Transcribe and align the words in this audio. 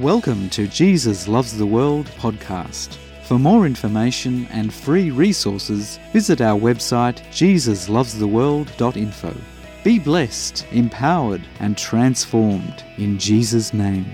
Welcome 0.00 0.48
to 0.50 0.66
Jesus 0.66 1.28
Loves 1.28 1.56
the 1.58 1.66
World 1.66 2.06
podcast. 2.16 2.96
For 3.24 3.38
more 3.38 3.66
information 3.66 4.46
and 4.46 4.72
free 4.72 5.10
resources, 5.10 5.98
visit 6.10 6.40
our 6.40 6.58
website 6.58 7.20
jesuslovestheworld.info. 7.28 9.36
Be 9.84 9.98
blessed, 9.98 10.66
empowered, 10.72 11.42
and 11.58 11.76
transformed 11.76 12.82
in 12.96 13.18
Jesus' 13.18 13.74
name. 13.74 14.10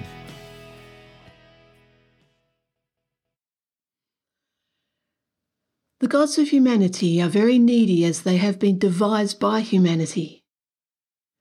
The 6.00 6.09
gods 6.09 6.37
of 6.37 6.48
humanity 6.48 7.23
are 7.23 7.29
very 7.29 7.61
needy 7.61 8.05
as 8.05 8.23
they 8.23 8.39
have 8.39 8.59
been 8.59 8.80
devised 8.80 9.39
by 9.39 9.61
humanity. 9.61 10.43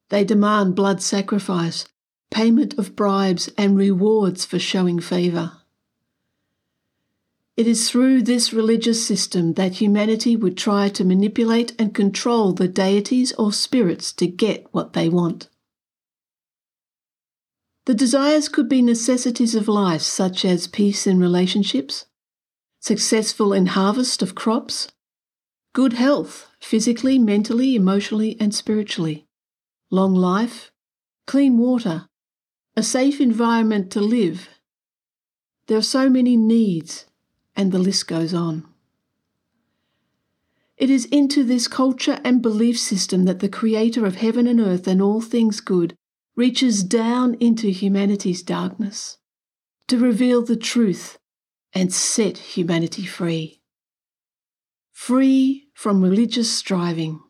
They 0.10 0.24
demand 0.24 0.76
blood 0.76 1.02
sacrifice, 1.02 1.88
payment 2.32 2.78
of 2.78 2.96
bribes, 2.96 3.50
and 3.58 3.78
rewards 3.78 4.46
for 4.46 4.60
showing 4.60 5.00
favour. 5.00 5.54
It 7.58 7.68
is 7.68 7.90
through 7.90 8.24
this 8.24 8.52
religious 8.52 9.06
system 9.06 9.54
that 9.54 9.76
humanity 9.76 10.36
would 10.36 10.58
try 10.58 10.90
to 10.90 11.06
manipulate 11.06 11.74
and 11.80 11.96
control 11.96 12.52
the 12.52 12.68
deities 12.68 13.32
or 13.34 13.54
spirits 13.54 14.12
to 14.14 14.28
get 14.28 14.68
what 14.74 14.92
they 14.92 15.08
want. 15.08 15.48
The 17.86 17.94
desires 17.94 18.50
could 18.50 18.68
be 18.68 18.82
necessities 18.82 19.56
of 19.56 19.68
life, 19.68 20.02
such 20.02 20.44
as 20.44 20.68
peace 20.68 21.08
in 21.08 21.20
relationships, 21.20 22.08
successful 22.82 23.54
in 23.54 23.68
harvest 23.68 24.22
of 24.22 24.36
crops, 24.36 24.92
good 25.74 25.94
health, 25.94 26.48
physically, 26.60 27.18
mentally, 27.20 27.76
emotionally, 27.76 28.36
and 28.40 28.54
spiritually, 28.54 29.28
long 29.92 30.14
life, 30.14 30.72
clean 31.28 31.58
water, 31.58 32.08
a 32.78 32.84
safe 32.84 33.22
environment 33.22 33.90
to 33.92 34.02
live. 34.02 34.50
There 35.68 35.78
are 35.78 35.82
so 35.82 36.10
many 36.10 36.36
needs, 36.36 37.06
and 37.56 37.72
the 37.72 37.80
list 37.80 38.08
goes 38.08 38.34
on. 38.34 38.68
It 40.78 40.90
is 40.90 41.06
into 41.06 41.46
this 41.46 41.70
culture 41.70 42.20
and 42.26 42.42
belief 42.42 42.78
system 42.78 43.24
that 43.26 43.40
the 43.40 43.48
Creator 43.48 44.06
of 44.06 44.16
heaven 44.16 44.46
and 44.46 44.60
earth 44.60 44.88
and 44.88 45.02
all 45.02 45.22
things 45.22 45.62
good 45.62 45.96
reaches 46.36 46.84
down 46.84 47.36
into 47.36 47.70
humanity's 47.70 48.44
darkness 48.44 49.18
to 49.88 49.98
reveal 49.98 50.44
the 50.44 50.58
truth 50.58 51.18
and 51.74 51.94
set 51.94 52.38
humanity 52.40 53.06
free. 53.06 53.62
Free 54.92 55.70
from 55.74 56.02
religious 56.02 56.52
striving. 56.52 57.22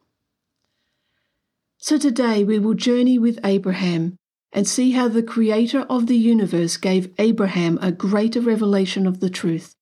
So 1.78 2.00
today 2.00 2.44
we 2.44 2.58
will 2.58 2.74
journey 2.74 3.20
with 3.20 3.40
Abraham 3.44 4.18
and 4.56 4.66
see 4.66 4.92
how 4.92 5.10
the 5.10 5.22
Creator 5.22 5.82
of 5.82 6.08
the 6.08 6.16
universe 6.16 6.78
gave 6.78 7.14
Abraham 7.20 7.78
a 7.82 7.92
greater 7.92 8.40
revelation 8.40 9.06
of 9.06 9.20
the 9.20 9.30
truth 9.30 9.76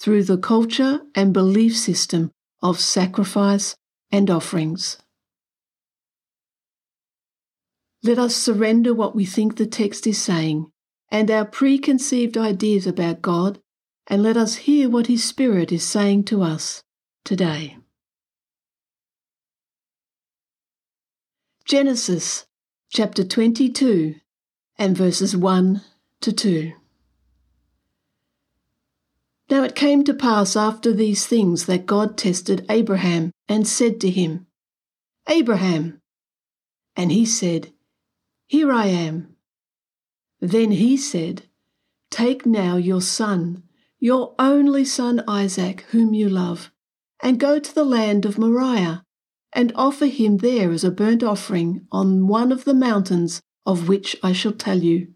through 0.00 0.24
the 0.24 0.36
culture 0.36 1.02
and 1.14 1.32
belief 1.32 1.76
system 1.76 2.32
of 2.60 2.80
sacrifice 2.80 3.76
and 4.10 4.28
offerings. 4.28 4.98
Let 8.02 8.18
us 8.18 8.34
surrender 8.34 8.92
what 8.92 9.14
we 9.14 9.24
think 9.24 9.56
the 9.56 9.66
text 9.66 10.04
is 10.04 10.20
saying 10.20 10.66
and 11.12 11.30
our 11.30 11.44
preconceived 11.44 12.36
ideas 12.36 12.88
about 12.88 13.22
God 13.22 13.60
and 14.08 14.20
let 14.20 14.36
us 14.36 14.56
hear 14.56 14.88
what 14.88 15.06
His 15.06 15.22
Spirit 15.22 15.70
is 15.70 15.84
saying 15.84 16.24
to 16.24 16.42
us 16.42 16.82
today. 17.24 17.76
Genesis 21.64 22.47
chapter 22.90 23.24
22 23.24 24.14
and 24.78 24.96
verses 24.96 25.36
1 25.36 25.82
to 26.20 26.32
2. 26.32 26.72
Now 29.50 29.62
it 29.62 29.74
came 29.74 30.04
to 30.04 30.14
pass 30.14 30.56
after 30.56 30.92
these 30.92 31.26
things 31.26 31.66
that 31.66 31.86
God 31.86 32.18
tested 32.18 32.66
Abraham 32.68 33.32
and 33.48 33.66
said 33.66 34.00
to 34.02 34.10
him, 34.10 34.46
Abraham. 35.28 36.00
And 36.96 37.12
he 37.12 37.24
said, 37.24 37.72
Here 38.46 38.72
I 38.72 38.86
am. 38.86 39.36
Then 40.40 40.72
he 40.72 40.96
said, 40.96 41.42
Take 42.10 42.44
now 42.44 42.76
your 42.76 43.00
son 43.00 43.62
your 44.00 44.34
only 44.38 44.84
son 44.84 45.22
Isaac, 45.26 45.80
whom 45.90 46.14
you 46.14 46.28
love, 46.28 46.70
and 47.20 47.40
go 47.40 47.58
to 47.58 47.74
the 47.74 47.84
land 47.84 48.24
of 48.24 48.38
Moriah, 48.38 49.04
and 49.52 49.72
offer 49.74 50.06
him 50.06 50.38
there 50.38 50.70
as 50.70 50.84
a 50.84 50.90
burnt 50.90 51.22
offering 51.22 51.86
on 51.90 52.26
one 52.26 52.52
of 52.52 52.64
the 52.64 52.74
mountains 52.74 53.40
of 53.64 53.88
which 53.88 54.16
I 54.22 54.32
shall 54.32 54.52
tell 54.52 54.78
you. 54.78 55.14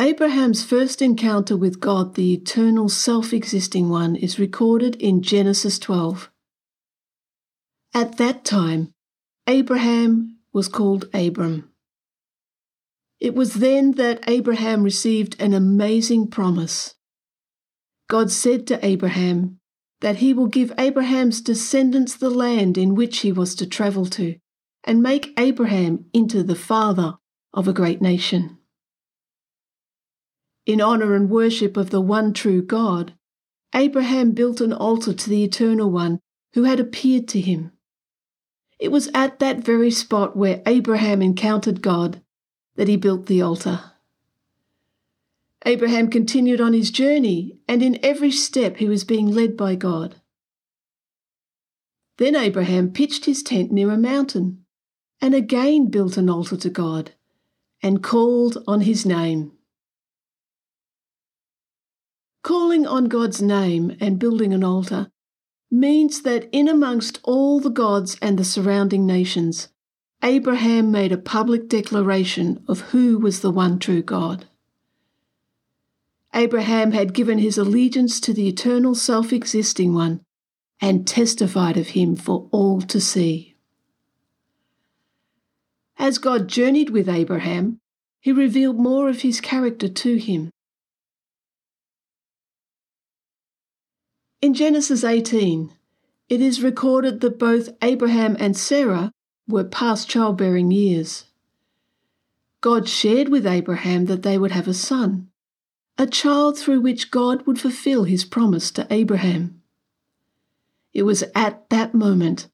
Abraham's 0.00 0.64
first 0.64 1.00
encounter 1.00 1.56
with 1.56 1.78
God, 1.78 2.14
the 2.14 2.34
eternal 2.34 2.88
self 2.88 3.32
existing 3.32 3.88
one, 3.88 4.16
is 4.16 4.40
recorded 4.40 4.96
in 4.96 5.22
Genesis 5.22 5.78
12. 5.78 6.30
At 7.94 8.16
that 8.16 8.44
time, 8.44 8.92
Abraham 9.46 10.38
was 10.52 10.66
called 10.66 11.08
Abram. 11.14 11.70
It 13.20 13.34
was 13.34 13.54
then 13.54 13.92
that 13.92 14.28
Abraham 14.28 14.82
received 14.82 15.40
an 15.40 15.54
amazing 15.54 16.26
promise. 16.26 16.96
God 18.08 18.30
said 18.30 18.66
to 18.66 18.84
Abraham 18.84 19.58
that 20.00 20.16
he 20.16 20.34
will 20.34 20.46
give 20.46 20.72
Abraham's 20.78 21.40
descendants 21.40 22.14
the 22.14 22.30
land 22.30 22.76
in 22.76 22.94
which 22.94 23.20
he 23.20 23.32
was 23.32 23.54
to 23.54 23.66
travel 23.66 24.06
to, 24.06 24.36
and 24.84 25.02
make 25.02 25.32
Abraham 25.38 26.04
into 26.12 26.42
the 26.42 26.54
father 26.54 27.14
of 27.54 27.66
a 27.66 27.72
great 27.72 28.02
nation. 28.02 28.58
In 30.66 30.80
honour 30.80 31.14
and 31.14 31.30
worship 31.30 31.76
of 31.76 31.90
the 31.90 32.00
one 32.00 32.32
true 32.32 32.62
God, 32.62 33.14
Abraham 33.74 34.32
built 34.32 34.60
an 34.60 34.72
altar 34.72 35.12
to 35.12 35.30
the 35.30 35.42
Eternal 35.42 35.90
One 35.90 36.20
who 36.54 36.64
had 36.64 36.80
appeared 36.80 37.26
to 37.28 37.40
him. 37.40 37.72
It 38.78 38.92
was 38.92 39.08
at 39.14 39.38
that 39.38 39.60
very 39.60 39.90
spot 39.90 40.36
where 40.36 40.62
Abraham 40.66 41.22
encountered 41.22 41.82
God 41.82 42.22
that 42.76 42.88
he 42.88 42.96
built 42.96 43.26
the 43.26 43.40
altar. 43.40 43.92
Abraham 45.66 46.10
continued 46.10 46.60
on 46.60 46.74
his 46.74 46.90
journey, 46.90 47.58
and 47.66 47.82
in 47.82 47.98
every 48.04 48.30
step 48.30 48.76
he 48.76 48.88
was 48.88 49.04
being 49.04 49.30
led 49.30 49.56
by 49.56 49.74
God. 49.74 50.16
Then 52.18 52.36
Abraham 52.36 52.92
pitched 52.92 53.24
his 53.24 53.42
tent 53.42 53.72
near 53.72 53.90
a 53.90 53.96
mountain, 53.96 54.64
and 55.20 55.34
again 55.34 55.88
built 55.88 56.16
an 56.16 56.28
altar 56.28 56.56
to 56.58 56.70
God, 56.70 57.12
and 57.82 58.02
called 58.02 58.62
on 58.66 58.82
his 58.82 59.06
name. 59.06 59.52
Calling 62.42 62.86
on 62.86 63.06
God's 63.06 63.40
name 63.40 63.96
and 64.00 64.18
building 64.18 64.52
an 64.52 64.62
altar 64.62 65.10
means 65.70 66.22
that 66.22 66.46
in 66.52 66.68
amongst 66.68 67.18
all 67.24 67.58
the 67.58 67.70
gods 67.70 68.18
and 68.20 68.38
the 68.38 68.44
surrounding 68.44 69.06
nations, 69.06 69.68
Abraham 70.22 70.92
made 70.92 71.10
a 71.10 71.18
public 71.18 71.68
declaration 71.68 72.62
of 72.68 72.80
who 72.92 73.18
was 73.18 73.40
the 73.40 73.50
one 73.50 73.78
true 73.78 74.02
God. 74.02 74.46
Abraham 76.34 76.90
had 76.90 77.14
given 77.14 77.38
his 77.38 77.56
allegiance 77.56 78.18
to 78.20 78.32
the 78.32 78.48
eternal 78.48 78.94
self 78.94 79.32
existing 79.32 79.94
one 79.94 80.20
and 80.80 81.06
testified 81.06 81.76
of 81.76 81.88
him 81.88 82.16
for 82.16 82.48
all 82.50 82.80
to 82.82 83.00
see. 83.00 83.54
As 85.96 86.18
God 86.18 86.48
journeyed 86.48 86.90
with 86.90 87.08
Abraham, 87.08 87.78
he 88.20 88.32
revealed 88.32 88.76
more 88.76 89.08
of 89.08 89.22
his 89.22 89.40
character 89.40 89.88
to 89.88 90.16
him. 90.16 90.50
In 94.42 94.54
Genesis 94.54 95.04
18, 95.04 95.72
it 96.28 96.40
is 96.40 96.62
recorded 96.62 97.20
that 97.20 97.38
both 97.38 97.68
Abraham 97.80 98.36
and 98.40 98.56
Sarah 98.56 99.12
were 99.46 99.64
past 99.64 100.08
childbearing 100.08 100.70
years. 100.70 101.26
God 102.60 102.88
shared 102.88 103.28
with 103.28 103.46
Abraham 103.46 104.06
that 104.06 104.22
they 104.22 104.36
would 104.36 104.52
have 104.52 104.66
a 104.66 104.74
son, 104.74 105.28
a 105.96 106.06
child 106.06 106.58
through 106.58 106.80
which 106.80 107.10
God 107.10 107.46
would 107.46 107.60
fulfill 107.60 108.04
his 108.04 108.24
promise 108.24 108.70
to 108.72 108.86
Abraham. 108.90 109.62
It 110.92 111.02
was 111.04 111.24
at 111.34 111.68
that 111.70 111.94
moment 111.94 112.48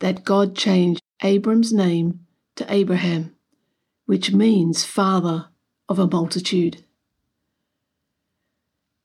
that 0.00 0.24
God 0.24 0.56
changed 0.56 1.02
Abram's 1.22 1.72
name 1.72 2.20
to 2.56 2.72
Abraham, 2.72 3.34
which 4.06 4.32
means 4.32 4.84
father 4.84 5.48
of 5.88 5.98
a 5.98 6.06
multitude. 6.06 6.84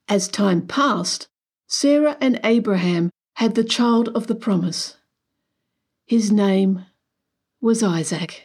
As 0.07 0.27
time 0.27 0.67
passed, 0.67 1.27
Sarah 1.67 2.17
and 2.21 2.39
Abraham 2.43 3.09
had 3.33 3.55
the 3.55 3.63
child 3.63 4.09
of 4.09 4.27
the 4.27 4.35
promise. 4.35 4.97
His 6.05 6.31
name 6.31 6.85
was 7.59 7.81
Isaac. 7.81 8.43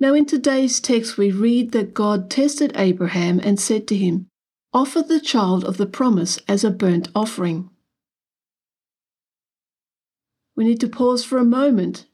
Now, 0.00 0.14
in 0.14 0.24
today's 0.24 0.80
text, 0.80 1.18
we 1.18 1.30
read 1.30 1.72
that 1.72 1.92
God 1.92 2.30
tested 2.30 2.72
Abraham 2.74 3.38
and 3.38 3.60
said 3.60 3.86
to 3.88 3.96
him, 3.96 4.28
Offer 4.72 5.02
the 5.02 5.20
child 5.20 5.62
of 5.62 5.76
the 5.76 5.84
promise 5.84 6.38
as 6.48 6.64
a 6.64 6.70
burnt 6.70 7.08
offering. 7.14 7.68
We 10.56 10.64
need 10.64 10.80
to 10.80 10.88
pause 10.88 11.22
for 11.22 11.36
a 11.36 11.44
moment 11.44 12.06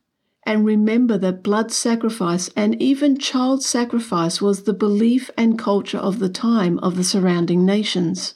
and 0.45 0.65
remember 0.65 1.17
that 1.19 1.45
blood 1.45 1.71
sacrifice 1.71 2.49
and 2.57 2.81
even 2.83 3.19
child 3.19 3.63
sacrifice 3.63 4.41
was 4.41 4.65
the 4.65 4.73
belief 4.73 5.31
and 5.37 5.59
culture 5.59 5.99
of 5.99 6.19
the 6.19 6.29
time 6.29 6.81
of 6.81 6.97
the 6.97 7.05
surrounding 7.05 7.65
nations. 7.65 8.35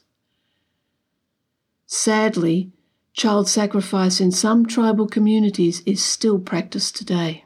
Sadly, 1.87 2.71
child 3.15 3.49
sacrifice 3.49 4.21
in 4.21 4.31
some 4.31 4.67
tribal 4.67 5.09
communities 5.09 5.83
is 5.87 6.05
still 6.05 6.39
practiced 6.39 6.95
today. 6.95 7.45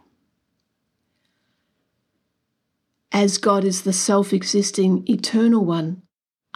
As 3.14 3.38
God 3.38 3.64
is 3.64 3.82
the 3.82 3.92
self 3.92 4.32
existing, 4.32 5.04
eternal 5.08 5.64
one, 5.64 6.02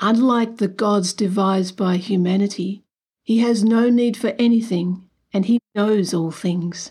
unlike 0.00 0.56
the 0.56 0.66
gods 0.66 1.12
devised 1.12 1.76
by 1.76 1.99
humanity, 1.99 2.82
he 3.22 3.38
has 3.38 3.62
no 3.62 3.88
need 3.88 4.16
for 4.16 4.34
anything 4.40 5.08
and 5.32 5.44
he 5.44 5.60
knows 5.76 6.12
all 6.12 6.32
things. 6.32 6.90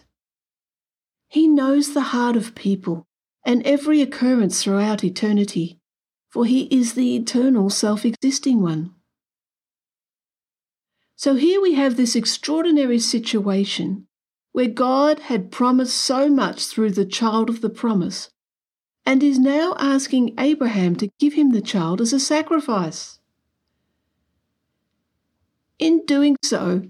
He 1.27 1.49
knows 1.49 1.93
the 1.93 2.13
heart 2.15 2.37
of 2.37 2.55
people 2.55 3.05
and 3.45 3.61
every 3.67 4.01
occurrence 4.01 4.63
throughout 4.63 5.03
eternity, 5.03 5.81
for 6.29 6.45
He 6.45 6.63
is 6.73 6.93
the 6.93 7.17
eternal 7.17 7.69
self 7.69 8.05
existing 8.05 8.61
one. 8.61 8.93
So 11.17 11.35
here 11.35 11.61
we 11.61 11.73
have 11.73 11.97
this 11.97 12.15
extraordinary 12.15 12.99
situation 12.99 14.07
where 14.53 14.67
God 14.67 15.19
had 15.19 15.51
promised 15.51 15.97
so 15.97 16.29
much 16.29 16.67
through 16.67 16.91
the 16.91 17.05
child 17.05 17.49
of 17.49 17.59
the 17.59 17.69
promise 17.69 18.29
and 19.07 19.23
is 19.23 19.39
now 19.39 19.73
asking 19.79 20.33
Abraham 20.37 20.93
to 20.93 21.09
give 21.17 21.33
him 21.33 21.51
the 21.51 21.61
child 21.61 22.01
as 22.01 22.11
a 22.11 22.19
sacrifice. 22.19 23.19
In 25.79 26.05
doing 26.05 26.35
so, 26.43 26.81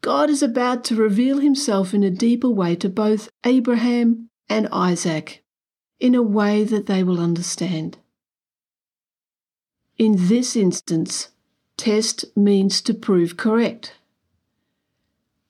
God 0.00 0.30
is 0.30 0.40
about 0.40 0.84
to 0.84 0.94
reveal 0.94 1.38
himself 1.38 1.92
in 1.92 2.04
a 2.04 2.10
deeper 2.10 2.48
way 2.48 2.76
to 2.76 2.88
both 2.88 3.28
Abraham 3.42 4.30
and 4.48 4.68
Isaac, 4.70 5.42
in 5.98 6.14
a 6.14 6.22
way 6.22 6.62
that 6.62 6.86
they 6.86 7.02
will 7.02 7.18
understand. 7.18 7.98
In 9.98 10.28
this 10.28 10.54
instance, 10.54 11.30
test 11.76 12.24
means 12.36 12.80
to 12.82 12.94
prove 12.94 13.36
correct. 13.36 13.94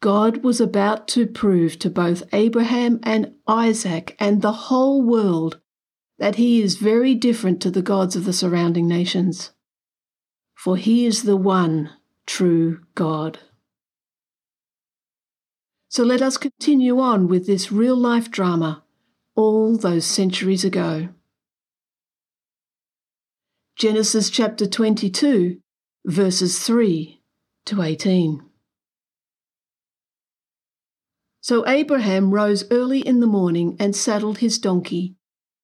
God 0.01 0.43
was 0.43 0.59
about 0.59 1.07
to 1.09 1.27
prove 1.27 1.79
to 1.81 1.91
both 1.91 2.23
Abraham 2.33 2.99
and 3.03 3.35
Isaac 3.47 4.17
and 4.19 4.41
the 4.41 4.53
whole 4.53 5.03
world 5.03 5.61
that 6.19 6.37
he 6.37 6.63
is 6.63 6.77
very 6.77 7.15
different 7.15 7.61
to 7.63 7.71
the 7.71 7.83
gods 7.83 8.17
of 8.17 8.25
the 8.25 8.33
surrounding 8.33 8.87
nations. 8.87 9.51
For 10.55 10.77
he 10.77 11.07
is 11.07 11.25
the 11.25 11.37
one 11.37 11.91
true 12.27 12.81
God. 12.95 13.39
So 15.89 16.03
let 16.03 16.23
us 16.23 16.37
continue 16.37 16.99
on 16.99 17.29
with 17.29 17.47
this 17.47 17.71
real 17.71 17.97
life 17.97 18.31
drama 18.31 18.83
all 19.37 19.77
those 19.77 20.05
centuries 20.05 20.65
ago. 20.65 21.09
Genesis 23.77 24.31
chapter 24.31 24.67
22, 24.67 25.59
verses 26.05 26.61
3 26.61 27.21
to 27.67 27.83
18. 27.83 28.41
So 31.41 31.67
Abraham 31.69 32.33
rose 32.33 32.65
early 32.71 33.01
in 33.01 33.21
the 33.21 33.27
morning 33.27 33.77
and 33.79 33.95
saddled 33.95 34.39
his 34.39 34.59
donkey, 34.59 35.17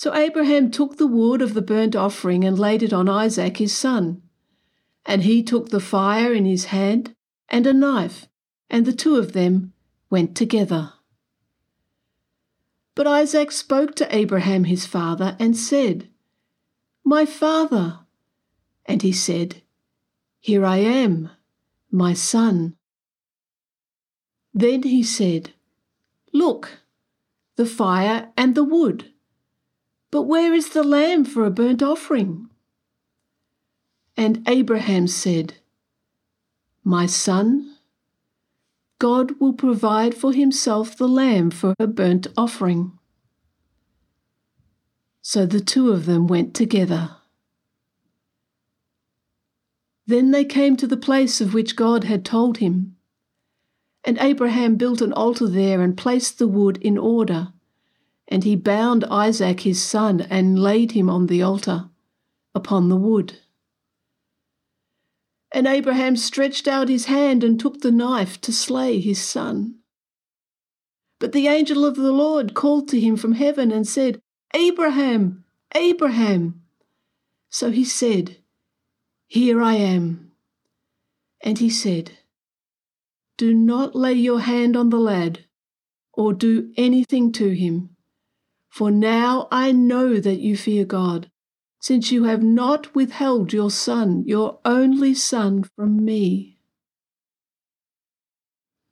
So 0.00 0.14
Abraham 0.14 0.70
took 0.70 0.96
the 0.96 1.06
wood 1.06 1.42
of 1.42 1.52
the 1.52 1.60
burnt 1.60 1.94
offering 1.94 2.42
and 2.42 2.58
laid 2.58 2.82
it 2.82 2.90
on 2.90 3.06
Isaac 3.06 3.58
his 3.58 3.76
son. 3.76 4.22
And 5.04 5.24
he 5.24 5.42
took 5.42 5.68
the 5.68 5.78
fire 5.78 6.32
in 6.32 6.46
his 6.46 6.72
hand 6.72 7.14
and 7.50 7.66
a 7.66 7.74
knife, 7.74 8.26
and 8.70 8.86
the 8.86 8.94
two 8.94 9.16
of 9.16 9.34
them 9.34 9.74
went 10.08 10.34
together. 10.34 10.94
But 12.94 13.06
Isaac 13.06 13.52
spoke 13.52 13.94
to 13.96 14.16
Abraham 14.16 14.64
his 14.64 14.86
father 14.86 15.36
and 15.38 15.54
said, 15.54 16.08
My 17.04 17.26
father. 17.26 17.98
And 18.86 19.02
he 19.02 19.12
said, 19.12 19.60
Here 20.38 20.64
I 20.64 20.78
am, 20.78 21.28
my 21.90 22.14
son. 22.14 22.74
Then 24.54 24.82
he 24.82 25.02
said, 25.02 25.50
Look, 26.32 26.78
the 27.56 27.66
fire 27.66 28.30
and 28.34 28.54
the 28.54 28.64
wood. 28.64 29.12
But 30.10 30.22
where 30.22 30.52
is 30.52 30.70
the 30.70 30.82
lamb 30.82 31.24
for 31.24 31.44
a 31.44 31.50
burnt 31.50 31.82
offering? 31.82 32.48
And 34.16 34.42
Abraham 34.48 35.06
said, 35.06 35.54
My 36.82 37.06
son, 37.06 37.76
God 38.98 39.40
will 39.40 39.52
provide 39.54 40.14
for 40.14 40.32
himself 40.32 40.96
the 40.96 41.08
lamb 41.08 41.50
for 41.50 41.74
a 41.78 41.86
burnt 41.86 42.26
offering. 42.36 42.92
So 45.22 45.46
the 45.46 45.60
two 45.60 45.90
of 45.90 46.06
them 46.06 46.26
went 46.26 46.54
together. 46.54 47.16
Then 50.06 50.32
they 50.32 50.44
came 50.44 50.76
to 50.76 50.88
the 50.88 50.96
place 50.96 51.40
of 51.40 51.54
which 51.54 51.76
God 51.76 52.04
had 52.04 52.24
told 52.24 52.58
him. 52.58 52.96
And 54.02 54.18
Abraham 54.18 54.76
built 54.76 55.00
an 55.00 55.12
altar 55.12 55.46
there 55.46 55.82
and 55.82 55.96
placed 55.96 56.38
the 56.38 56.48
wood 56.48 56.78
in 56.78 56.98
order. 56.98 57.52
And 58.30 58.44
he 58.44 58.54
bound 58.54 59.04
Isaac 59.10 59.60
his 59.60 59.82
son 59.82 60.20
and 60.30 60.58
laid 60.58 60.92
him 60.92 61.10
on 61.10 61.26
the 61.26 61.42
altar, 61.42 61.90
upon 62.54 62.88
the 62.88 62.96
wood. 62.96 63.38
And 65.52 65.66
Abraham 65.66 66.14
stretched 66.16 66.68
out 66.68 66.88
his 66.88 67.06
hand 67.06 67.42
and 67.42 67.58
took 67.58 67.80
the 67.80 67.90
knife 67.90 68.40
to 68.42 68.52
slay 68.52 69.00
his 69.00 69.20
son. 69.20 69.80
But 71.18 71.32
the 71.32 71.48
angel 71.48 71.84
of 71.84 71.96
the 71.96 72.12
Lord 72.12 72.54
called 72.54 72.88
to 72.88 73.00
him 73.00 73.16
from 73.16 73.32
heaven 73.32 73.72
and 73.72 73.86
said, 73.86 74.20
Abraham, 74.54 75.44
Abraham. 75.74 76.62
So 77.50 77.70
he 77.70 77.84
said, 77.84 78.38
Here 79.26 79.60
I 79.60 79.74
am. 79.74 80.32
And 81.42 81.58
he 81.58 81.68
said, 81.68 82.12
Do 83.36 83.54
not 83.54 83.94
lay 83.94 84.14
your 84.14 84.40
hand 84.40 84.76
on 84.76 84.90
the 84.90 84.98
lad, 84.98 85.44
or 86.12 86.32
do 86.32 86.72
anything 86.76 87.32
to 87.32 87.50
him, 87.50 87.96
for 88.70 88.90
now 88.90 89.48
I 89.50 89.72
know 89.72 90.18
that 90.20 90.40
you 90.40 90.56
fear 90.56 90.84
God 90.84 91.30
since 91.80 92.12
you 92.12 92.24
have 92.24 92.42
not 92.42 92.94
withheld 92.94 93.52
your 93.52 93.70
son, 93.70 94.22
your 94.26 94.60
only 94.64 95.14
son, 95.14 95.64
from 95.76 96.04
me. 96.04 96.58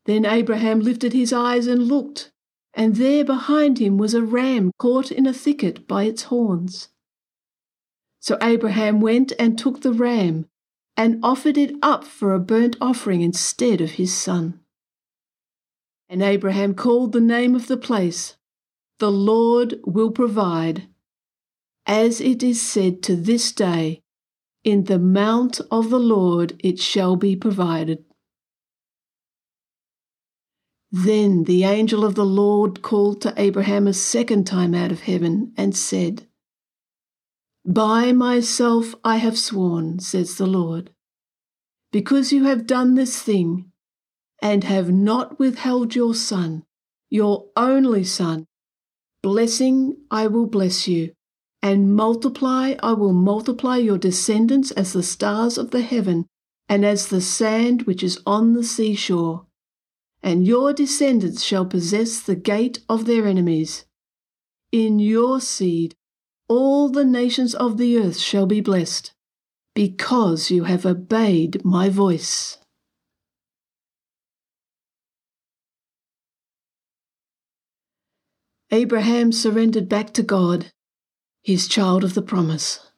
Then 0.07 0.25
Abraham 0.25 0.81
lifted 0.81 1.13
his 1.13 1.35
eyes 1.35 1.67
and 1.67 1.87
looked, 1.87 2.33
and 2.73 2.97
there 2.97 3.25
behind 3.25 3.79
him 3.79 3.99
was 3.99 4.15
a 4.15 4.23
ram 4.23 4.73
caught 4.79 5.13
in 5.13 5.27
a 5.27 5.35
thicket 5.35 5.87
by 5.87 6.05
its 6.05 6.23
horns. 6.25 6.89
So 8.21 8.39
Abraham 8.41 9.03
went 9.03 9.33
and 9.39 9.59
took 9.59 9.83
the 9.83 9.93
ram 9.93 10.47
and 10.97 11.21
offered 11.23 11.59
it 11.59 11.77
up 11.83 12.05
for 12.05 12.33
a 12.33 12.41
burnt 12.41 12.77
offering 12.81 13.21
instead 13.21 13.83
of 13.83 13.93
his 13.93 14.17
son. 14.17 14.61
And 16.09 16.23
Abraham 16.23 16.75
called 16.75 17.13
the 17.13 17.21
name 17.21 17.55
of 17.55 17.67
the 17.67 17.77
place, 17.77 18.38
The 18.99 19.11
Lord 19.11 19.81
will 19.85 20.11
provide 20.11 20.89
as 21.89 22.21
it 22.21 22.43
is 22.43 22.61
said 22.61 23.03
to 23.03 23.17
this 23.17 23.51
day, 23.51 24.03
In 24.63 24.85
the 24.85 24.99
mount 24.99 25.61
of 25.71 25.89
the 25.89 25.99
Lord 25.99 26.61
it 26.63 26.79
shall 26.79 27.17
be 27.17 27.35
provided. 27.35 28.05
Then 30.91 31.45
the 31.45 31.65
angel 31.65 32.05
of 32.05 32.15
the 32.15 32.27
Lord 32.27 32.83
called 32.83 33.23
to 33.23 33.35
Abraham 33.37 33.87
a 33.87 33.93
second 33.95 34.47
time 34.47 34.75
out 34.75 34.93
of 34.93 35.01
heaven 35.01 35.53
and 35.57 35.77
said, 35.77 36.27
By 37.65 38.13
myself 38.13 38.95
I 39.03 39.17
have 39.17 39.39
sworn, 39.39 39.99
says 40.01 40.37
the 40.37 40.47
Lord, 40.47 40.91
because 41.91 42.33
you 42.33 42.45
have 42.45 42.67
done 42.67 42.95
this 42.95 43.23
thing 43.23 43.73
and 44.43 44.65
have 44.65 44.91
not 44.91 45.39
withheld 45.39 45.95
your 45.95 46.15
son, 46.15 46.65
your 47.09 47.47
only 47.57 48.05
son, 48.05 48.48
blessing 49.31 49.95
I 50.11 50.27
will 50.27 50.47
bless 50.47 50.89
you 50.89 51.13
and 51.61 51.95
multiply, 51.95 52.75
I 52.83 52.95
will 52.95 53.13
multiply 53.13 53.77
your 53.77 53.99
descendants 53.99 54.71
as 54.71 54.95
the 54.95 55.03
stars 55.03 55.59
of 55.59 55.71
the 55.71 55.83
heaven 55.83 56.25
and 56.67 56.83
as 56.83 57.09
the 57.09 57.21
sand 57.21 57.83
which 57.83 58.03
is 58.03 58.19
on 58.25 58.55
the 58.55 58.65
seashore. 58.65 59.45
and 60.23 60.47
your 60.47 60.73
descendants 60.73 61.43
shall 61.45 61.65
possess 61.65 62.21
the 62.21 62.35
gate 62.35 62.81
of 62.89 63.05
their 63.05 63.27
enemies. 63.27 63.85
In 64.73 64.99
your 64.99 65.41
seed 65.41 65.95
all 66.49 66.89
the 66.89 67.05
nations 67.05 67.55
of 67.55 67.77
the 67.77 67.99
earth 67.99 68.19
shall 68.19 68.47
be 68.47 68.61
blessed, 68.61 69.13
because 69.75 70.51
you 70.51 70.65
have 70.65 70.87
obeyed 70.87 71.65
my 71.65 71.89
voice. 71.89 72.58
Abraham 78.71 79.33
surrendered 79.33 79.89
back 79.89 80.13
to 80.13 80.23
God, 80.23 80.73
his 81.43 81.69
child 81.69 82.05
of 82.05 82.13
the 82.13 82.21
promise, 82.21 82.91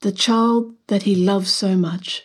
the 0.00 0.10
child 0.10 0.74
that 0.86 1.02
he 1.02 1.14
loves 1.14 1.50
so 1.50 1.76
much. 1.76 2.24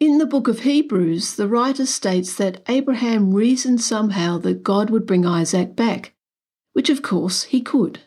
In 0.00 0.18
the 0.18 0.26
book 0.26 0.48
of 0.48 0.60
Hebrews, 0.60 1.36
the 1.36 1.46
writer 1.46 1.86
states 1.86 2.34
that 2.34 2.60
Abraham 2.68 3.32
reasoned 3.32 3.80
somehow 3.80 4.38
that 4.38 4.64
God 4.64 4.90
would 4.90 5.06
bring 5.06 5.24
Isaac 5.24 5.76
back, 5.76 6.12
which 6.72 6.90
of 6.90 7.00
course 7.00 7.44
he 7.44 7.60
could. 7.60 8.00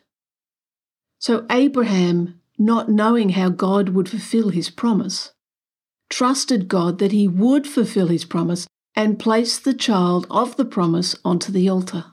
So 1.19 1.45
Abraham, 1.49 2.41
not 2.57 2.89
knowing 2.89 3.29
how 3.29 3.47
God 3.47 3.89
would 3.89 4.09
fulfill 4.09 4.49
his 4.49 4.69
promise, 4.69 5.31
trusted 6.09 6.67
God 6.67 6.99
that 6.99 7.13
he 7.13 7.29
would 7.29 7.65
fulfill 7.65 8.07
his 8.07 8.25
promise 8.25 8.67
and 8.97 9.19
placed 9.19 9.63
the 9.63 9.75
child 9.75 10.25
of 10.31 10.57
the 10.57 10.65
promise 10.65 11.15
onto 11.23 11.51
the 11.51 11.69
altar. 11.69 12.05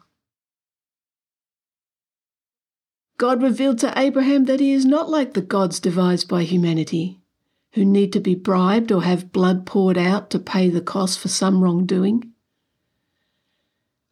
God 3.17 3.43
revealed 3.43 3.79
to 3.79 3.99
Abraham 3.99 4.45
that 4.45 4.61
he 4.61 4.75
is 4.75 4.85
not 4.85 5.09
like 5.09 5.33
the 5.33 5.41
gods 5.41 5.81
devised 5.81 6.29
by 6.29 6.43
humanity, 6.43 7.21
who 7.73 7.87
need 7.87 8.13
to 8.13 8.21
be 8.21 8.35
bribed 8.35 8.93
or 8.93 9.03
have 9.03 9.33
blood 9.33 9.65
poured 9.65 9.97
out 9.97 10.29
to 10.31 10.39
pay 10.39 10.69
the 10.69 10.83
cost 10.83 11.19
for 11.19 11.29
some 11.29 11.65
wrongdoing. 11.65 12.33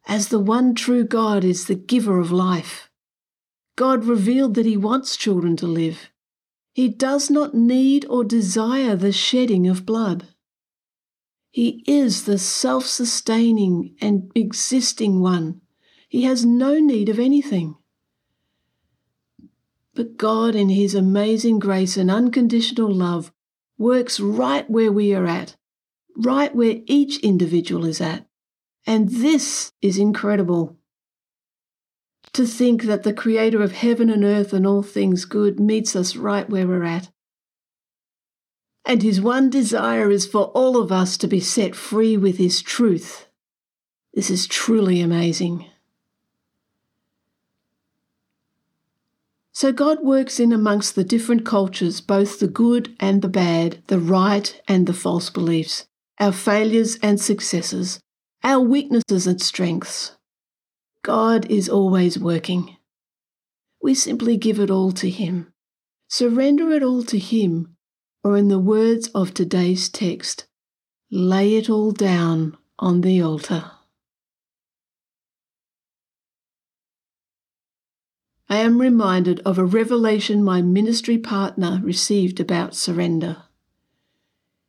As 0.07 0.29
the 0.29 0.39
one 0.39 0.73
true 0.73 1.03
God 1.03 1.43
is 1.43 1.67
the 1.67 1.75
giver 1.75 2.17
of 2.17 2.31
life, 2.31 2.89
God 3.75 4.05
revealed 4.05 4.55
that 4.55 4.65
He 4.65 4.77
wants 4.77 5.15
children 5.15 5.55
to 5.57 5.67
live. 5.67 6.09
He 6.73 6.89
does 6.89 7.29
not 7.29 7.53
need 7.53 8.03
or 8.09 8.23
desire 8.23 8.95
the 8.95 9.11
shedding 9.11 9.67
of 9.67 9.85
blood. 9.85 10.32
He 11.53 11.83
is 11.85 12.25
the 12.25 12.39
self 12.39 12.87
sustaining 12.87 13.95
and 14.01 14.31
existing 14.33 15.21
one. 15.21 15.61
He 16.09 16.23
has 16.23 16.43
no 16.43 16.79
need 16.79 17.09
of 17.09 17.19
anything. 17.19 17.75
But 19.93 20.17
God, 20.17 20.55
in 20.55 20.69
His 20.69 20.95
amazing 20.95 21.59
grace 21.59 21.95
and 21.95 22.09
unconditional 22.09 22.91
love, 22.91 23.31
works 23.77 24.19
right 24.19 24.67
where 24.67 24.91
we 24.91 25.13
are 25.13 25.27
at, 25.27 25.55
right 26.17 26.55
where 26.55 26.81
each 26.87 27.19
individual 27.19 27.85
is 27.85 28.01
at. 28.01 28.25
And 28.87 29.09
this 29.09 29.73
is 29.79 29.99
incredible. 29.99 30.75
To 32.33 32.47
think 32.47 32.85
that 32.85 33.03
the 33.03 33.13
Creator 33.13 33.61
of 33.61 33.73
heaven 33.73 34.09
and 34.09 34.23
earth 34.23 34.53
and 34.53 34.65
all 34.65 34.81
things 34.81 35.25
good 35.25 35.59
meets 35.59 35.95
us 35.95 36.15
right 36.15 36.49
where 36.49 36.65
we're 36.67 36.83
at. 36.83 37.11
And 38.85 39.01
His 39.01 39.21
one 39.21 39.49
desire 39.49 40.11
is 40.11 40.25
for 40.25 40.45
all 40.47 40.77
of 40.77 40.91
us 40.91 41.17
to 41.17 41.27
be 41.27 41.39
set 41.39 41.75
free 41.75 42.17
with 42.17 42.37
His 42.37 42.61
truth. 42.61 43.27
This 44.13 44.29
is 44.29 44.45
truly 44.45 45.01
amazing. 45.01 45.65
So 49.51 49.71
God 49.71 50.03
works 50.03 50.39
in 50.39 50.51
amongst 50.51 50.95
the 50.95 51.03
different 51.03 51.45
cultures, 51.45 52.01
both 52.01 52.39
the 52.39 52.47
good 52.47 52.95
and 52.99 53.21
the 53.21 53.29
bad, 53.29 53.83
the 53.87 53.99
right 53.99 54.59
and 54.67 54.87
the 54.87 54.93
false 54.93 55.29
beliefs, 55.29 55.85
our 56.19 56.31
failures 56.31 56.97
and 57.03 57.21
successes, 57.21 57.99
our 58.43 58.59
weaknesses 58.59 59.27
and 59.27 59.41
strengths. 59.41 60.17
God 61.03 61.45
is 61.51 61.69
always 61.69 62.17
working. 62.17 62.77
We 63.81 63.93
simply 63.93 64.37
give 64.37 64.59
it 64.59 64.71
all 64.71 64.91
to 64.93 65.09
Him. 65.09 65.53
Surrender 66.07 66.71
it 66.71 66.81
all 66.81 67.03
to 67.03 67.19
Him, 67.19 67.72
or 68.23 68.37
in 68.37 68.47
the 68.47 68.59
words 68.59 69.07
of 69.09 69.33
today's 69.33 69.89
text, 69.89 70.47
lay 71.11 71.55
it 71.55 71.69
all 71.69 71.91
down 71.91 72.57
on 72.79 73.01
the 73.01 73.21
altar. 73.21 73.71
I 78.49 78.57
am 78.57 78.79
reminded 78.79 79.39
of 79.41 79.57
a 79.57 79.65
revelation 79.65 80.43
my 80.43 80.61
ministry 80.61 81.17
partner 81.17 81.81
received 81.83 82.39
about 82.39 82.75
surrender. 82.75 83.43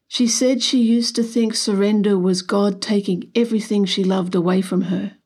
She 0.08 0.26
said 0.26 0.62
she 0.62 0.80
used 0.80 1.16
to 1.16 1.22
think 1.22 1.54
surrender 1.54 2.18
was 2.18 2.42
God 2.42 2.80
taking 2.80 3.30
everything 3.34 3.84
she 3.84 4.04
loved 4.04 4.34
away 4.34 4.62
from 4.62 4.82
her. 4.82 5.16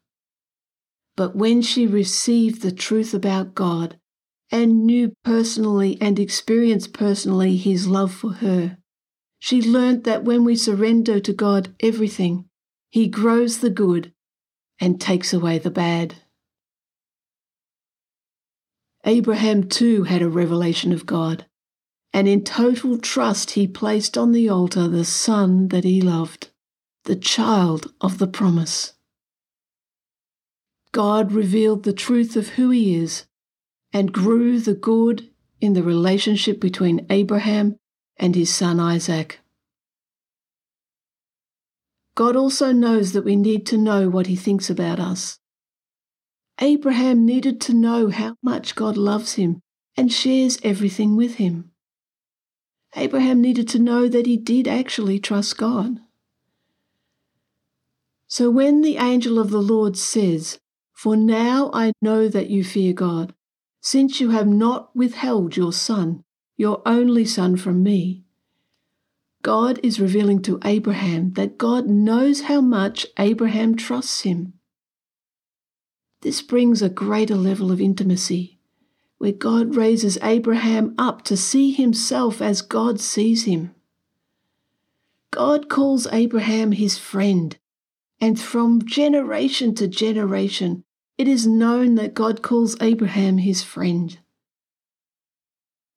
But 1.17 1.37
when 1.37 1.63
she 1.63 1.87
received 1.87 2.63
the 2.63 2.73
truth 2.73 3.13
about 3.13 3.55
God 3.55 3.99
and 4.51 4.87
knew 4.87 5.13
personally 5.25 5.99
and 6.01 6.19
experienced 6.19 6.93
personally 6.93 7.57
His 7.57 7.87
love 7.87 8.13
for 8.13 8.35
her, 8.35 8.79
she 9.39 9.63
learnt 9.63 10.05
that 10.05 10.25
when 10.25 10.45
we 10.45 10.57
surrender 10.57 11.21
to 11.21 11.33
God 11.33 11.75
everything, 11.81 12.47
He 12.91 13.09
grows 13.09 13.59
the 13.59 13.71
good 13.71 14.13
and 14.81 15.01
takes 15.01 15.33
away 15.33 15.59
the 15.59 15.71
bad. 15.71 16.17
Abraham 19.05 19.69
too 19.69 20.05
had 20.05 20.23
a 20.23 20.29
revelation 20.29 20.93
of 20.93 21.07
God, 21.07 21.47
and 22.13 22.27
in 22.27 22.43
total 22.45 22.99
trust 22.99 23.53
he 23.53 23.67
placed 23.67 24.19
on 24.19 24.33
the 24.33 24.49
altar 24.49 24.89
the 24.89 25.05
son 25.05 25.69
that 25.69 25.85
he 25.85 26.01
loved, 26.01 26.51
the 27.05 27.17
child 27.17 27.93
of 28.01 28.19
the 28.19 28.27
promise. 28.27 28.95
God 30.93 31.33
revealed 31.33 31.85
the 31.85 31.93
truth 31.93 32.35
of 32.37 32.51
who 32.51 32.71
he 32.71 32.97
is 32.97 33.28
and 33.93 34.13
grew 34.13 34.59
the 34.59 34.75
good 34.75 35.31
in 35.61 35.73
the 35.73 35.83
relationship 35.83 36.61
between 36.61 37.07
Abraham 37.11 37.77
and 38.17 38.35
his 38.35 38.53
son 38.53 38.81
Isaac. 38.81 39.41
God 42.15 42.37
also 42.37 42.73
knows 42.73 43.13
that 43.13 43.25
we 43.25 43.37
need 43.37 43.65
to 43.67 43.79
know 43.79 44.09
what 44.09 44.27
he 44.27 44.37
thinks 44.37 44.69
about 44.69 44.99
us. 44.99 45.39
Abraham 46.61 47.25
needed 47.25 47.61
to 47.63 47.73
know 47.73 48.09
how 48.11 48.35
much 48.43 48.75
God 48.75 48.97
loves 48.97 49.35
him 49.35 49.61
and 49.97 50.13
shares 50.13 50.59
everything 50.65 51.17
with 51.17 51.37
him. 51.37 51.71
Abraham 52.97 53.41
needed 53.41 53.69
to 53.69 53.79
know 53.79 54.09
that 54.09 54.27
he 54.27 54.37
did 54.37 54.67
actually 54.67 55.21
trust 55.21 55.57
God. 55.57 56.01
So 58.27 58.51
when 58.51 58.83
the 58.83 58.97
angel 58.97 59.39
of 59.39 59.51
the 59.51 59.63
Lord 59.63 59.97
says, 59.97 60.59
For 60.93 61.17
now 61.17 61.71
I 61.73 61.93
know 62.03 62.29
that 62.29 62.51
you 62.51 62.65
fear 62.65 62.93
God, 62.93 63.35
since 63.81 64.21
you 64.21 64.31
have 64.31 64.47
not 64.47 64.95
withheld 64.95 65.57
your 65.57 65.73
son, 65.73 66.25
your 66.57 66.83
only 66.87 67.25
son, 67.25 67.57
from 67.57 67.83
me, 67.83 68.25
God 69.43 69.79
is 69.83 70.01
revealing 70.01 70.43
to 70.43 70.59
Abraham 70.65 71.33
that 71.35 71.59
God 71.59 71.87
knows 71.87 72.43
how 72.43 72.61
much 72.61 73.07
Abraham 73.19 73.77
trusts 73.77 74.23
him. 74.23 74.55
This 76.23 76.43
brings 76.43 76.83
a 76.83 76.89
greater 76.89 77.37
level 77.37 77.71
of 77.71 77.81
intimacy, 77.81 78.59
where 79.19 79.33
God 79.33 79.77
raises 79.77 80.19
Abraham 80.23 80.95
up 80.99 81.23
to 81.23 81.37
see 81.37 81.71
himself 81.71 82.43
as 82.43 82.61
God 82.61 83.01
sees 83.01 83.45
him. 83.45 83.75
God 85.31 85.69
calls 85.69 86.09
Abraham 86.11 86.73
his 86.73 86.99
friend, 86.99 87.57
and 88.21 88.41
from 88.41 88.85
generation 88.85 89.75
to 89.77 89.87
generation, 89.87 90.85
it 91.19 91.27
is 91.27 91.47
known 91.47 91.97
that 91.97 92.15
God 92.15 92.43
calls 92.43 92.77
Abraham 92.81 93.39
his 93.39 93.65
friend. 93.65 94.19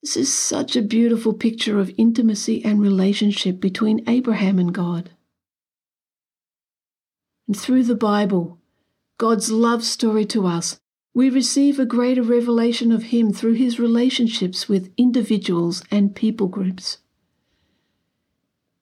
This 0.01 0.17
is 0.17 0.33
such 0.33 0.75
a 0.75 0.81
beautiful 0.81 1.33
picture 1.33 1.79
of 1.79 1.93
intimacy 1.95 2.65
and 2.65 2.81
relationship 2.81 3.59
between 3.59 4.03
Abraham 4.09 4.57
and 4.57 4.73
God. 4.73 5.11
And 7.47 7.55
through 7.55 7.83
the 7.83 7.95
Bible, 7.95 8.57
God's 9.19 9.51
love 9.51 9.83
story 9.83 10.25
to 10.25 10.47
us, 10.47 10.79
we 11.13 11.29
receive 11.29 11.77
a 11.77 11.85
greater 11.85 12.23
revelation 12.23 12.91
of 12.91 13.03
Him 13.03 13.31
through 13.31 13.53
His 13.53 13.79
relationships 13.79 14.67
with 14.67 14.91
individuals 14.97 15.83
and 15.91 16.15
people 16.15 16.47
groups. 16.47 16.97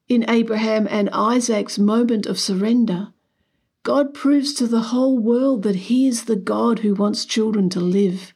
In 0.08 0.24
Abraham 0.30 0.88
and 0.90 1.10
Isaac's 1.10 1.78
moment 1.78 2.26
of 2.26 2.40
surrender, 2.40 3.10
God 3.90 4.14
proves 4.14 4.54
to 4.54 4.68
the 4.68 4.94
whole 4.94 5.18
world 5.18 5.64
that 5.64 5.88
He 5.88 6.08
is 6.08 6.26
the 6.26 6.36
God 6.36 6.78
who 6.80 6.94
wants 6.94 7.26
children 7.26 7.72
to 7.72 7.80
live. 7.80 8.36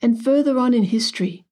And 0.00 0.22
further 0.22 0.56
on 0.56 0.72
in 0.72 0.84
history, 0.84 1.46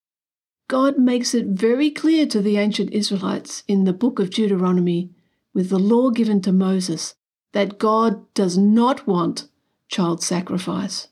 God 0.69 0.97
makes 0.97 1.35
it 1.35 1.47
very 1.47 1.91
clear 1.91 2.25
to 2.27 2.41
the 2.41 2.57
ancient 2.57 2.93
Israelites 2.93 3.65
in 3.67 3.83
the 3.83 3.93
book 3.93 4.21
of 4.21 4.31
Deuteronomy, 4.31 5.11
with 5.53 5.71
the 5.71 5.79
law 5.81 6.11
given 6.11 6.41
to 6.43 6.53
Moses, 6.53 7.17
that 7.53 7.81
God 7.81 8.33
does 8.33 8.57
not 8.57 9.09
want 9.09 9.49
child 9.89 10.23
sacrifice. 10.23 11.09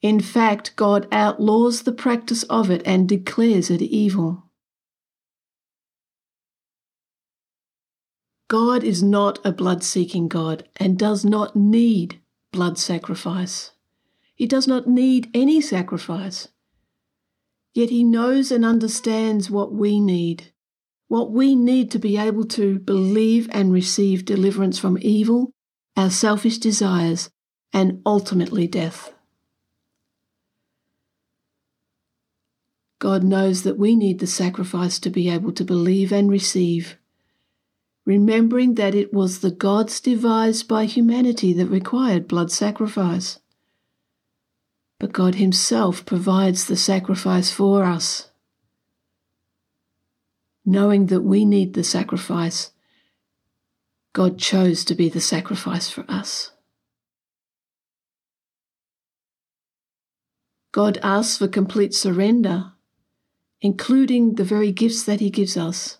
In 0.00 0.18
fact, 0.18 0.76
God 0.76 1.06
outlaws 1.12 1.82
the 1.82 1.92
practice 1.92 2.44
of 2.44 2.70
it 2.70 2.80
and 2.86 3.06
declares 3.06 3.68
it 3.68 3.82
evil. 3.82 4.49
God 8.50 8.82
is 8.82 9.00
not 9.00 9.38
a 9.44 9.52
blood 9.52 9.84
seeking 9.84 10.26
God 10.26 10.68
and 10.74 10.98
does 10.98 11.24
not 11.24 11.54
need 11.54 12.20
blood 12.50 12.78
sacrifice. 12.78 13.70
He 14.34 14.44
does 14.44 14.66
not 14.66 14.88
need 14.88 15.30
any 15.32 15.60
sacrifice. 15.60 16.48
Yet 17.74 17.90
He 17.90 18.02
knows 18.02 18.50
and 18.50 18.64
understands 18.64 19.52
what 19.52 19.72
we 19.72 20.00
need, 20.00 20.52
what 21.06 21.30
we 21.30 21.54
need 21.54 21.92
to 21.92 22.00
be 22.00 22.18
able 22.18 22.44
to 22.46 22.80
believe 22.80 23.48
and 23.52 23.72
receive 23.72 24.24
deliverance 24.24 24.80
from 24.80 24.98
evil, 25.00 25.52
our 25.96 26.10
selfish 26.10 26.58
desires, 26.58 27.30
and 27.72 28.02
ultimately 28.04 28.66
death. 28.66 29.12
God 32.98 33.22
knows 33.22 33.62
that 33.62 33.78
we 33.78 33.94
need 33.94 34.18
the 34.18 34.26
sacrifice 34.26 34.98
to 34.98 35.08
be 35.08 35.30
able 35.30 35.52
to 35.52 35.64
believe 35.64 36.10
and 36.10 36.28
receive 36.28 36.96
remembering 38.10 38.74
that 38.74 38.92
it 38.92 39.14
was 39.14 39.38
the 39.38 39.52
gods 39.52 40.00
devised 40.00 40.66
by 40.66 40.84
humanity 40.84 41.52
that 41.52 41.66
required 41.66 42.26
blood 42.26 42.50
sacrifice. 42.50 43.38
But 44.98 45.12
God 45.12 45.36
Himself 45.36 46.04
provides 46.04 46.66
the 46.66 46.76
sacrifice 46.76 47.52
for 47.52 47.84
us. 47.84 48.32
Knowing 50.66 51.06
that 51.06 51.20
we 51.20 51.44
need 51.44 51.74
the 51.74 51.84
sacrifice, 51.84 52.72
God 54.12 54.40
chose 54.40 54.84
to 54.86 54.96
be 54.96 55.08
the 55.08 55.20
sacrifice 55.20 55.88
for 55.88 56.04
us. 56.08 56.50
God 60.72 60.98
asks 61.00 61.38
for 61.38 61.46
complete 61.46 61.94
surrender, 61.94 62.72
including 63.60 64.34
the 64.34 64.42
very 64.42 64.72
gifts 64.72 65.04
that 65.04 65.20
He 65.20 65.30
gives 65.30 65.56
us 65.56 65.99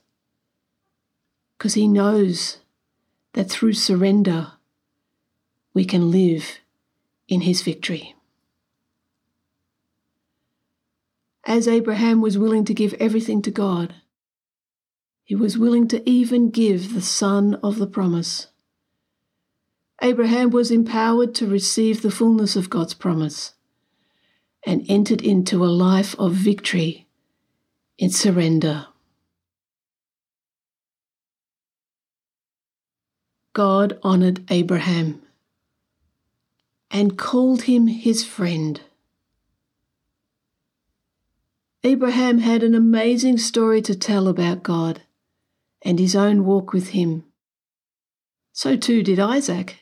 because 1.61 1.75
He 1.75 1.87
knows 1.87 2.57
that 3.35 3.51
through 3.51 3.75
surrender 3.75 4.53
we 5.75 5.85
can 5.85 6.11
live 6.11 6.61
in 7.29 7.43
His 7.43 7.61
victory. 7.61 8.15
As 11.45 11.69
Abraham 11.69 12.23
was 12.23 12.39
willing 12.39 12.65
to 12.65 12.73
give 12.73 12.95
everything 12.95 13.43
to 13.43 13.51
God, 13.51 13.97
he 15.23 15.35
was 15.35 15.59
willing 15.59 15.87
to 15.89 16.09
even 16.09 16.49
give 16.49 16.95
the 16.95 17.03
son 17.03 17.57
of 17.57 17.77
the 17.77 17.87
promise. 17.87 18.47
Abraham 20.01 20.49
was 20.49 20.71
empowered 20.71 21.35
to 21.35 21.47
receive 21.47 22.01
the 22.01 22.11
fullness 22.11 22.57
of 22.57 22.71
God's 22.71 22.95
promise 22.95 23.53
and 24.65 24.87
entered 24.89 25.21
into 25.21 25.63
a 25.63 25.67
life 25.67 26.15
of 26.19 26.33
victory 26.33 27.07
in 27.99 28.09
surrender. 28.09 28.87
God 33.53 33.99
honored 34.03 34.45
Abraham 34.51 35.23
and 36.91 37.19
called 37.19 37.63
him 37.63 37.87
his 37.87 38.25
friend. 38.25 38.81
Abraham 41.83 42.39
had 42.39 42.63
an 42.63 42.75
amazing 42.75 43.39
story 43.39 43.81
to 43.83 43.95
tell 43.95 44.29
about 44.29 44.63
God 44.63 45.03
and 45.83 45.99
his 45.99 46.15
own 46.15 46.45
walk 46.45 46.73
with 46.73 46.89
him. 46.89 47.25
So 48.53 48.77
too 48.77 49.03
did 49.03 49.19
Isaac. 49.19 49.79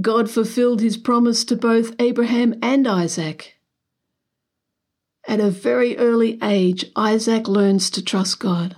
God 0.00 0.30
fulfilled 0.30 0.80
his 0.80 0.96
promise 0.96 1.44
to 1.46 1.56
both 1.56 1.94
Abraham 1.98 2.54
and 2.62 2.86
Isaac. 2.86 3.56
At 5.26 5.40
a 5.40 5.50
very 5.50 5.96
early 5.96 6.38
age, 6.42 6.84
Isaac 6.94 7.48
learns 7.48 7.90
to 7.90 8.02
trust 8.02 8.38
God, 8.38 8.76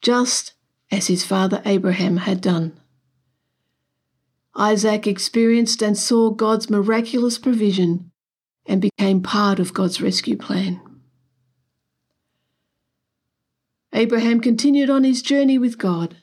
just 0.00 0.52
as 0.90 1.06
his 1.06 1.24
father 1.24 1.62
Abraham 1.64 2.18
had 2.18 2.40
done. 2.40 2.78
Isaac 4.54 5.06
experienced 5.06 5.82
and 5.82 5.98
saw 5.98 6.30
God's 6.30 6.70
miraculous 6.70 7.38
provision 7.38 8.10
and 8.64 8.80
became 8.80 9.22
part 9.22 9.58
of 9.58 9.74
God's 9.74 10.00
rescue 10.00 10.36
plan. 10.36 10.80
Abraham 13.92 14.40
continued 14.40 14.90
on 14.90 15.04
his 15.04 15.22
journey 15.22 15.58
with 15.58 15.78
God, 15.78 16.16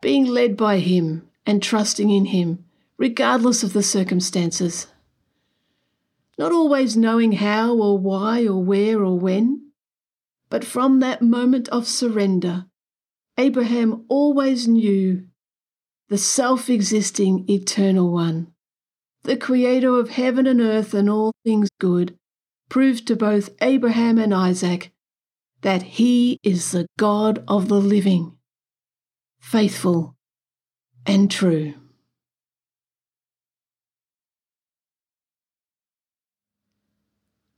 being 0.00 0.26
led 0.26 0.56
by 0.56 0.78
him 0.78 1.28
and 1.46 1.62
trusting 1.62 2.10
in 2.10 2.26
him, 2.26 2.64
regardless 2.96 3.62
of 3.62 3.72
the 3.72 3.82
circumstances. 3.82 4.86
Not 6.38 6.52
always 6.52 6.96
knowing 6.96 7.32
how 7.32 7.76
or 7.76 7.98
why 7.98 8.46
or 8.46 8.62
where 8.62 9.04
or 9.04 9.18
when, 9.18 9.70
but 10.48 10.64
from 10.64 11.00
that 11.00 11.22
moment 11.22 11.68
of 11.68 11.86
surrender, 11.86 12.66
Abraham 13.38 14.04
always 14.08 14.68
knew 14.68 15.26
the 16.08 16.18
self 16.18 16.68
existing 16.68 17.48
eternal 17.48 18.12
one, 18.12 18.52
the 19.22 19.36
creator 19.36 19.98
of 19.98 20.10
heaven 20.10 20.46
and 20.46 20.60
earth 20.60 20.92
and 20.92 21.08
all 21.08 21.32
things 21.44 21.68
good, 21.78 22.16
proved 22.68 23.06
to 23.06 23.16
both 23.16 23.50
Abraham 23.60 24.18
and 24.18 24.34
Isaac 24.34 24.92
that 25.62 25.82
he 25.82 26.38
is 26.42 26.72
the 26.72 26.86
God 26.98 27.44
of 27.46 27.68
the 27.68 27.80
living, 27.80 28.36
faithful 29.40 30.16
and 31.06 31.30
true. 31.30 31.74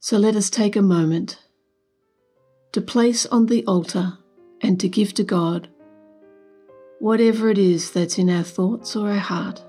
So 0.00 0.18
let 0.18 0.34
us 0.34 0.50
take 0.50 0.74
a 0.74 0.82
moment 0.82 1.38
to 2.72 2.80
place 2.80 3.24
on 3.26 3.46
the 3.46 3.64
altar 3.66 4.18
and 4.62 4.78
to 4.80 4.88
give 4.88 5.12
to 5.14 5.24
God 5.24 5.68
whatever 7.00 7.50
it 7.50 7.58
is 7.58 7.90
that's 7.90 8.16
in 8.16 8.30
our 8.30 8.44
thoughts 8.44 8.94
or 8.94 9.10
our 9.10 9.18
heart 9.18 9.62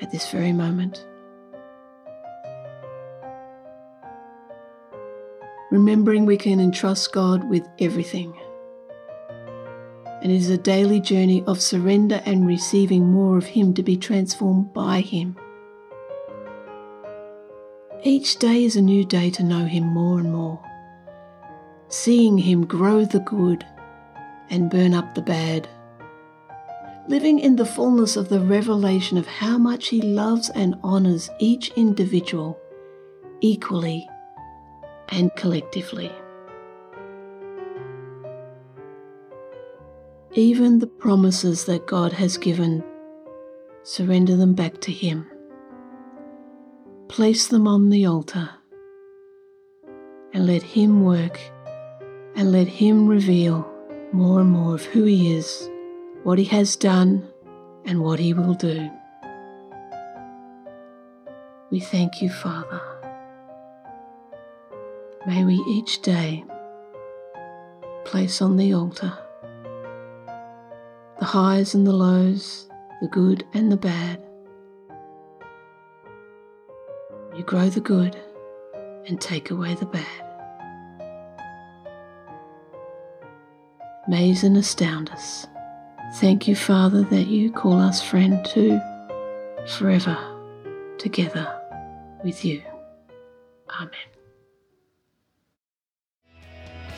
at 0.00 0.10
this 0.12 0.30
very 0.30 0.52
moment. 0.52 1.04
Remembering 5.70 6.26
we 6.26 6.36
can 6.36 6.60
entrust 6.60 7.12
God 7.12 7.48
with 7.50 7.66
everything. 7.80 8.38
And 10.22 10.32
it 10.32 10.36
is 10.36 10.48
a 10.48 10.56
daily 10.56 11.00
journey 11.00 11.42
of 11.46 11.60
surrender 11.60 12.22
and 12.24 12.46
receiving 12.46 13.06
more 13.06 13.36
of 13.36 13.44
Him 13.44 13.74
to 13.74 13.82
be 13.82 13.96
transformed 13.96 14.72
by 14.72 15.00
Him. 15.00 15.36
Each 18.02 18.38
day 18.38 18.64
is 18.64 18.76
a 18.76 18.82
new 18.82 19.04
day 19.04 19.30
to 19.30 19.42
know 19.42 19.64
Him 19.64 19.84
more 19.84 20.20
and 20.20 20.32
more, 20.32 20.60
seeing 21.88 22.38
Him 22.38 22.66
grow 22.66 23.04
the 23.04 23.20
good 23.20 23.66
and 24.50 24.70
burn 24.70 24.94
up 24.94 25.14
the 25.14 25.22
bad 25.22 25.68
living 27.08 27.38
in 27.38 27.56
the 27.56 27.66
fullness 27.66 28.16
of 28.16 28.28
the 28.28 28.40
revelation 28.40 29.16
of 29.16 29.26
how 29.26 29.56
much 29.56 29.88
He 29.88 30.00
loves 30.00 30.50
and 30.50 30.74
honours 30.82 31.30
each 31.38 31.70
individual 31.76 32.58
equally 33.40 34.08
and 35.10 35.34
collectively. 35.36 36.10
Even 40.32 40.80
the 40.80 40.86
promises 40.86 41.64
that 41.64 41.86
God 41.86 42.12
has 42.12 42.36
given, 42.36 42.84
surrender 43.82 44.36
them 44.36 44.54
back 44.54 44.80
to 44.82 44.92
Him. 44.92 45.26
Place 47.08 47.46
them 47.46 47.68
on 47.68 47.88
the 47.88 48.04
altar 48.04 48.50
and 50.34 50.46
let 50.46 50.62
Him 50.62 51.04
work 51.04 51.38
and 52.36 52.52
let 52.52 52.68
Him 52.68 53.08
reveal 53.08 53.68
more 54.12 54.40
and 54.40 54.50
more 54.50 54.74
of 54.74 54.84
who 54.84 55.04
He 55.04 55.34
is 55.34 55.68
what 56.26 56.38
He 56.38 56.44
has 56.46 56.74
done, 56.74 57.24
and 57.84 58.00
what 58.00 58.18
He 58.18 58.34
will 58.34 58.54
do. 58.54 58.90
We 61.70 61.78
thank 61.78 62.20
you, 62.20 62.28
Father. 62.28 62.82
May 65.24 65.44
we 65.44 65.54
each 65.68 66.02
day 66.02 66.44
place 68.04 68.42
on 68.42 68.56
the 68.56 68.74
altar 68.74 69.12
the 71.20 71.24
highs 71.24 71.74
and 71.74 71.86
the 71.86 71.92
lows, 71.92 72.68
the 73.00 73.06
good 73.06 73.44
and 73.54 73.70
the 73.70 73.76
bad. 73.76 74.20
You 77.36 77.44
grow 77.44 77.68
the 77.68 77.80
good 77.80 78.16
and 79.06 79.20
take 79.20 79.52
away 79.52 79.74
the 79.74 79.86
bad. 79.86 80.25
Maze 84.08 84.44
and 84.44 84.56
astound 84.56 85.10
us. 85.10 85.48
Thank 86.14 86.46
you, 86.46 86.54
Father, 86.54 87.02
that 87.02 87.26
you 87.26 87.50
call 87.50 87.80
us 87.80 88.00
friend 88.02 88.44
too, 88.44 88.80
forever 89.66 90.16
together 90.98 91.52
with 92.22 92.44
you. 92.44 92.62
Amen. 93.80 93.90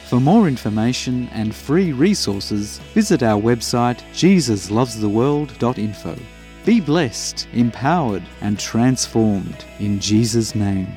For 0.09 0.21
more 0.21 0.49
information 0.49 1.29
and 1.33 1.55
free 1.55 1.93
resources, 1.93 2.79
visit 2.95 3.23
our 3.23 3.41
website 3.41 4.01
jesuslovestheworld.info. 4.13 6.19
Be 6.65 6.81
blessed, 6.81 7.47
empowered, 7.53 8.25
and 8.41 8.59
transformed 8.59 9.65
in 9.79 10.01
Jesus' 10.01 10.55
name. 10.55 10.89